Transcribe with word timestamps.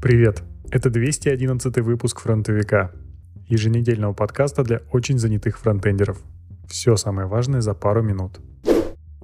Привет! 0.00 0.44
Это 0.70 0.90
211 0.90 1.78
выпуск 1.78 2.20
«Фронтовика» 2.20 2.92
еженедельного 3.48 4.12
подкаста 4.12 4.62
для 4.62 4.80
очень 4.92 5.18
занятых 5.18 5.58
фронтендеров. 5.58 6.18
Все 6.68 6.94
самое 6.94 7.26
важное 7.26 7.62
за 7.62 7.74
пару 7.74 8.00
минут. 8.00 8.38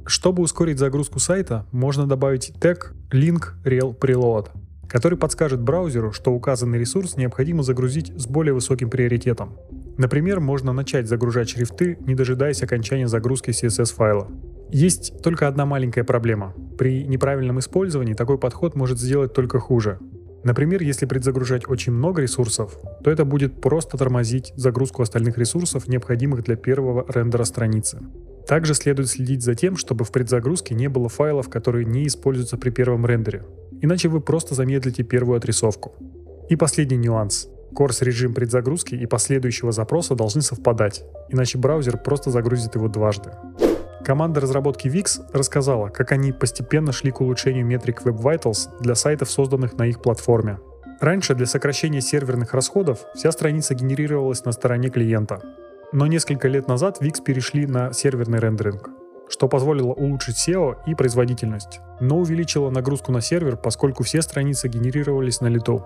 Чтобы 0.05 0.43
ускорить 0.43 0.81
загрузку 0.81 1.21
сайта, 1.21 1.65
можно 1.71 2.09
добавить 2.09 2.55
тег 2.61 2.93
link 3.13 3.53
rel 3.65 3.97
preload, 3.97 4.49
который 4.89 5.17
подскажет 5.17 5.61
браузеру, 5.63 6.11
что 6.11 6.33
указанный 6.33 6.81
ресурс 6.81 7.17
необходимо 7.17 7.63
загрузить 7.63 8.13
с 8.17 8.27
более 8.27 8.53
высоким 8.53 8.91
приоритетом. 8.91 9.57
Например, 9.97 10.41
можно 10.41 10.73
начать 10.73 11.07
загружать 11.07 11.51
шрифты, 11.51 11.99
не 12.01 12.17
дожидаясь 12.17 12.65
окончания 12.65 13.07
загрузки 13.07 13.51
CSS-файла. 13.51 14.27
Есть 14.73 15.23
только 15.23 15.47
одна 15.47 15.67
маленькая 15.67 16.03
проблема. 16.03 16.53
При 16.77 17.05
неправильном 17.05 17.61
использовании 17.61 18.15
такой 18.15 18.39
подход 18.39 18.75
может 18.75 18.99
сделать 18.99 19.33
только 19.33 19.61
хуже. 19.61 20.01
Например, 20.45 20.83
если 20.83 21.07
предзагружать 21.07 21.69
очень 21.69 21.93
много 21.93 22.21
ресурсов, 22.21 22.77
то 23.03 23.11
это 23.11 23.25
будет 23.25 23.63
просто 23.63 23.97
тормозить 23.97 24.53
загрузку 24.57 25.03
остальных 25.03 25.39
ресурсов, 25.39 25.89
необходимых 25.89 26.45
для 26.45 26.57
первого 26.57 27.07
рендера 27.09 27.45
страницы. 27.45 28.01
Также 28.47 28.75
следует 28.75 29.09
следить 29.09 29.43
за 29.43 29.55
тем, 29.55 29.79
чтобы 29.79 30.05
в 30.05 30.13
предзагрузке 30.13 30.75
не 30.75 30.89
было 30.89 31.09
файлов, 31.09 31.49
которые 31.49 31.87
не 31.87 32.07
используются 32.07 32.59
при 32.59 32.69
первом 32.69 33.07
рендере. 33.07 33.45
Иначе 33.81 34.09
вы 34.09 34.21
просто 34.21 34.55
замедлите 34.55 35.03
первую 35.03 35.39
отрисовку. 35.39 35.95
И 36.51 36.57
последний 36.57 36.99
нюанс. 36.99 37.49
Корс-режим 37.75 38.35
предзагрузки 38.35 38.95
и 38.95 39.07
последующего 39.07 39.73
запроса 39.73 40.15
должны 40.15 40.43
совпадать, 40.43 41.05
иначе 41.31 41.59
браузер 41.59 41.97
просто 41.97 42.31
загрузит 42.31 42.75
его 42.75 42.89
дважды. 42.89 43.31
Команда 44.05 44.41
разработки 44.41 44.87
VIX 44.87 45.31
рассказала, 45.33 45.89
как 45.89 46.13
они 46.13 46.33
постепенно 46.33 46.93
шли 46.93 47.11
к 47.11 47.23
улучшению 47.23 47.65
метрик 47.65 48.03
Web 48.03 48.21
Vitals 48.21 48.69
для 48.81 48.95
сайтов, 48.95 49.31
созданных 49.31 49.79
на 49.79 49.87
их 49.87 50.03
платформе. 50.03 50.59
Раньше 51.01 51.35
для 51.35 51.47
сокращения 51.47 52.03
серверных 52.03 52.53
расходов 52.53 53.07
вся 53.15 53.33
страница 53.33 53.75
генерировалась 53.75 54.45
на 54.45 54.53
стороне 54.53 54.91
клиента. 54.91 55.41
Но 55.93 56.07
несколько 56.07 56.49
лет 56.49 56.69
назад 56.69 57.01
VIX 57.01 57.23
перешли 57.25 57.67
на 57.67 57.95
серверный 57.95 58.41
рендеринг, 58.41 58.91
что 59.31 59.49
позволило 59.49 59.93
улучшить 59.93 60.37
SEO 60.37 60.77
и 60.87 60.95
производительность, 60.95 61.81
но 61.99 62.19
увеличило 62.19 62.69
нагрузку 62.69 63.11
на 63.11 63.23
сервер, 63.23 63.57
поскольку 63.57 64.03
все 64.03 64.21
страницы 64.21 64.69
генерировались 64.69 65.41
на 65.41 65.47
лету. 65.47 65.83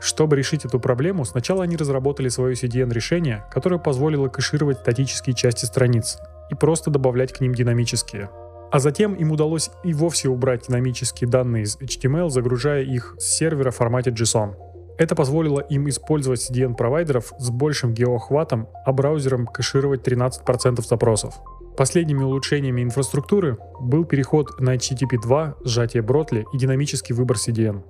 Чтобы 0.00 0.36
решить 0.36 0.66
эту 0.66 0.80
проблему, 0.80 1.24
сначала 1.24 1.62
они 1.62 1.76
разработали 1.76 2.28
свое 2.28 2.56
CDN-решение, 2.56 3.46
которое 3.50 3.78
позволило 3.78 4.28
кэшировать 4.28 4.80
статические 4.80 5.34
части 5.34 5.64
страниц 5.64 6.18
и 6.54 6.56
просто 6.56 6.90
добавлять 6.90 7.32
к 7.32 7.40
ним 7.40 7.54
динамические. 7.54 8.30
А 8.70 8.78
затем 8.78 9.14
им 9.14 9.32
удалось 9.32 9.70
и 9.84 9.92
вовсе 9.92 10.28
убрать 10.28 10.66
динамические 10.68 11.28
данные 11.28 11.64
из 11.64 11.76
HTML, 11.76 12.30
загружая 12.30 12.82
их 12.82 13.16
с 13.18 13.24
сервера 13.24 13.70
в 13.70 13.76
формате 13.76 14.10
JSON. 14.10 14.54
Это 14.96 15.16
позволило 15.16 15.60
им 15.60 15.88
использовать 15.88 16.40
CDN-провайдеров 16.40 17.32
с 17.38 17.50
большим 17.50 17.92
геоохватом, 17.92 18.68
а 18.86 18.92
браузерам 18.92 19.46
кэшировать 19.46 20.06
13% 20.06 20.86
запросов. 20.86 21.34
Последними 21.76 22.22
улучшениями 22.22 22.82
инфраструктуры 22.82 23.58
был 23.80 24.04
переход 24.04 24.60
на 24.60 24.76
HTTP 24.76 25.20
2, 25.20 25.56
сжатие 25.64 26.02
Бротли 26.04 26.46
и 26.52 26.58
динамический 26.58 27.14
выбор 27.14 27.36
CDN. 27.36 27.82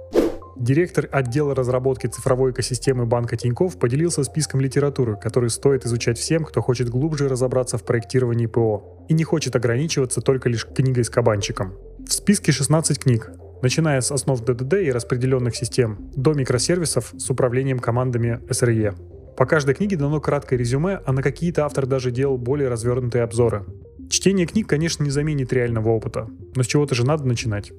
Директор 0.57 1.09
отдела 1.11 1.55
разработки 1.55 2.07
цифровой 2.07 2.53
экосистемы 2.53 3.07
банка 3.07 3.37
Тиньков 3.37 3.77
поделился 3.79 4.23
списком 4.23 4.61
литературы, 4.61 5.17
который 5.17 5.51
стоит 5.51 5.85
изучать 5.85 6.17
всем, 6.19 6.45
кто 6.45 6.61
хочет 6.61 6.89
глубже 6.89 7.29
разобраться 7.29 7.77
в 7.77 7.85
проектировании 7.85 8.47
ПО 8.47 9.05
и 9.09 9.15
не 9.15 9.25
хочет 9.25 9.57
ограничиваться 9.57 10.21
только 10.21 10.49
лишь 10.49 10.67
книгой 10.67 11.05
с 11.05 11.11
кабанчиком. 11.11 11.75
В 12.07 12.13
списке 12.13 12.53
16 12.53 13.01
книг, 13.01 13.33
начиная 13.63 14.01
с 14.01 14.13
основ 14.13 14.41
ДДД 14.41 14.75
и 14.75 14.93
распределенных 14.93 15.57
систем 15.57 16.11
до 16.15 16.35
микросервисов 16.35 17.13
с 17.17 17.29
управлением 17.31 17.81
командами 17.81 18.41
SRE. 18.49 18.95
По 19.37 19.47
каждой 19.47 19.75
книге 19.75 19.97
дано 19.97 20.21
краткое 20.21 20.57
резюме, 20.57 21.01
а 21.05 21.13
на 21.13 21.23
какие-то 21.23 21.65
автор 21.65 21.87
даже 21.87 22.13
делал 22.13 22.39
более 22.39 22.69
развернутые 22.69 23.25
обзоры. 23.25 23.65
Чтение 24.09 24.47
книг, 24.47 24.69
конечно, 24.69 25.03
не 25.03 25.11
заменит 25.11 25.53
реального 25.53 25.89
опыта, 25.89 26.29
но 26.55 26.63
с 26.63 26.67
чего-то 26.67 26.95
же 26.95 27.05
надо 27.05 27.27
начинать. 27.27 27.73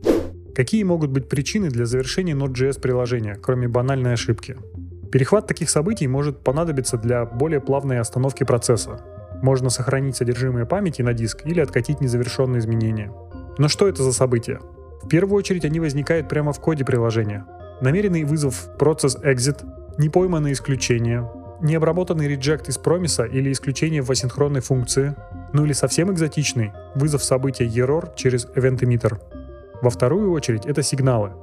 Какие 0.55 0.83
могут 0.83 1.09
быть 1.09 1.27
причины 1.27 1.69
для 1.69 1.85
завершения 1.85 2.31
Node.js 2.31 2.79
приложения, 2.79 3.35
кроме 3.35 3.67
банальной 3.67 4.13
ошибки? 4.13 4.55
Перехват 5.11 5.47
таких 5.47 5.69
событий 5.69 6.07
может 6.07 6.45
понадобиться 6.45 6.97
для 6.97 7.25
более 7.25 7.59
плавной 7.59 7.99
остановки 7.99 8.45
процесса. 8.45 9.01
Можно 9.41 9.69
сохранить 9.69 10.15
содержимое 10.15 10.65
памяти 10.65 11.01
на 11.01 11.13
диск 11.13 11.45
или 11.45 11.59
откатить 11.59 11.99
незавершенные 11.99 12.59
изменения. 12.59 13.11
Но 13.57 13.67
что 13.67 13.89
это 13.89 14.01
за 14.01 14.13
события? 14.13 14.61
В 15.03 15.09
первую 15.09 15.37
очередь 15.37 15.65
они 15.65 15.81
возникают 15.81 16.29
прямо 16.29 16.53
в 16.53 16.61
коде 16.61 16.85
приложения. 16.85 17.45
Намеренный 17.81 18.23
вызов 18.23 18.69
процесс 18.79 19.17
exit, 19.17 19.61
непойманные 19.97 20.53
исключения, 20.53 21.29
необработанный 21.61 22.29
реджект 22.29 22.69
из 22.69 22.77
промиса 22.77 23.25
или 23.25 23.51
исключение 23.51 24.01
в 24.01 24.09
асинхронной 24.09 24.61
функции, 24.61 25.15
ну 25.51 25.65
или 25.65 25.73
совсем 25.73 26.13
экзотичный 26.13 26.71
вызов 26.95 27.25
события 27.25 27.65
error 27.65 28.11
через 28.15 28.45
event 28.55 28.79
emitter. 28.79 29.19
Во 29.85 29.91
вторую 29.91 30.31
очередь 30.31 30.65
это 30.65 30.81
сигналы, 30.81 31.33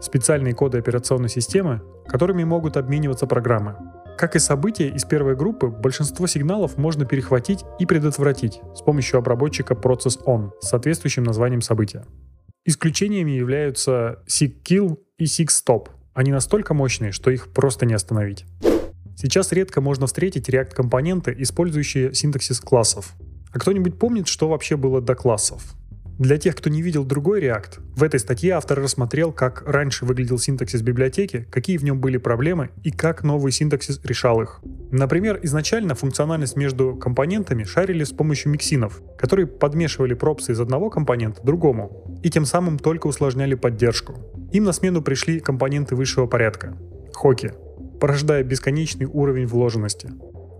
специальные 0.00 0.54
коды 0.54 0.76
операционной 0.76 1.28
системы, 1.28 1.82
которыми 2.08 2.42
могут 2.42 2.76
обмениваться 2.76 3.28
программы. 3.28 3.76
Как 4.18 4.34
и 4.34 4.40
события 4.40 4.88
из 4.88 5.04
первой 5.04 5.36
группы, 5.36 5.68
большинство 5.68 6.26
сигналов 6.26 6.76
можно 6.76 7.04
перехватить 7.04 7.60
и 7.78 7.86
предотвратить 7.86 8.60
с 8.74 8.82
помощью 8.82 9.18
обработчика 9.18 9.74
Process-On 9.74 10.50
с 10.60 10.70
соответствующим 10.70 11.22
названием 11.22 11.60
события. 11.60 12.04
Исключениями 12.64 13.30
являются 13.30 14.18
SigKill 14.26 14.98
и 15.18 15.26
SigStop. 15.26 15.90
Они 16.12 16.32
настолько 16.32 16.74
мощные, 16.74 17.12
что 17.12 17.30
их 17.30 17.52
просто 17.52 17.86
не 17.86 17.94
остановить. 17.94 18.46
Сейчас 19.16 19.52
редко 19.52 19.80
можно 19.80 20.08
встретить 20.08 20.48
React-компоненты, 20.48 21.36
использующие 21.38 22.14
синтаксис 22.14 22.58
классов. 22.58 23.12
А 23.52 23.60
кто-нибудь 23.60 23.96
помнит, 23.96 24.26
что 24.26 24.48
вообще 24.48 24.76
было 24.76 25.00
до 25.00 25.14
классов? 25.14 25.76
Для 26.18 26.36
тех, 26.36 26.54
кто 26.54 26.68
не 26.68 26.82
видел 26.82 27.04
другой 27.04 27.42
React, 27.42 27.80
в 27.96 28.02
этой 28.02 28.20
статье 28.20 28.52
автор 28.52 28.78
рассмотрел, 28.78 29.32
как 29.32 29.62
раньше 29.66 30.04
выглядел 30.04 30.38
синтаксис 30.38 30.82
библиотеки, 30.82 31.48
какие 31.50 31.78
в 31.78 31.84
нем 31.84 32.00
были 32.00 32.18
проблемы 32.18 32.70
и 32.84 32.90
как 32.90 33.22
новый 33.24 33.50
синтаксис 33.50 33.98
решал 34.04 34.42
их. 34.42 34.60
Например, 34.90 35.40
изначально 35.42 35.94
функциональность 35.94 36.56
между 36.56 36.96
компонентами 36.96 37.64
шарили 37.64 38.04
с 38.04 38.12
помощью 38.12 38.52
миксинов, 38.52 39.00
которые 39.16 39.46
подмешивали 39.46 40.12
пропсы 40.12 40.52
из 40.52 40.60
одного 40.60 40.90
компонента 40.90 41.42
другому, 41.42 42.20
и 42.22 42.28
тем 42.28 42.44
самым 42.44 42.78
только 42.78 43.06
усложняли 43.06 43.54
поддержку. 43.54 44.14
Им 44.52 44.64
на 44.64 44.72
смену 44.72 45.00
пришли 45.00 45.40
компоненты 45.40 45.96
высшего 45.96 46.26
порядка— 46.26 46.76
хоки, 47.14 47.52
порождая 48.00 48.44
бесконечный 48.44 49.06
уровень 49.06 49.46
вложенности. 49.46 50.10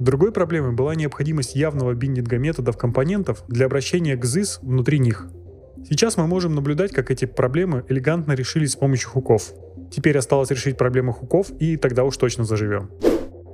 Другой 0.00 0.32
проблемой 0.32 0.72
была 0.72 0.94
необходимость 0.94 1.54
явного 1.54 1.92
биндинга 1.92 2.38
методов 2.38 2.76
компонентов 2.78 3.44
для 3.48 3.66
обращения 3.66 4.16
к 4.16 4.24
ZIS 4.24 4.58
внутри 4.62 4.98
них— 4.98 5.28
Сейчас 5.88 6.16
мы 6.16 6.26
можем 6.26 6.54
наблюдать, 6.54 6.92
как 6.92 7.10
эти 7.10 7.24
проблемы 7.24 7.84
элегантно 7.88 8.32
решились 8.32 8.72
с 8.72 8.76
помощью 8.76 9.10
хуков. 9.10 9.52
Теперь 9.90 10.16
осталось 10.16 10.50
решить 10.50 10.76
проблему 10.76 11.12
хуков, 11.12 11.50
и 11.58 11.76
тогда 11.76 12.04
уж 12.04 12.16
точно 12.16 12.44
заживем. 12.44 12.90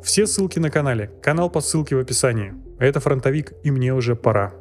Все 0.02 0.26
ссылки 0.26 0.58
на 0.58 0.70
канале, 0.70 1.10
канал 1.22 1.50
по 1.50 1.60
ссылке 1.60 1.96
в 1.96 1.98
описании. 1.98 2.54
Это 2.78 3.00
фронтовик, 3.00 3.52
и 3.64 3.70
мне 3.70 3.92
уже 3.92 4.14
пора. 4.14 4.54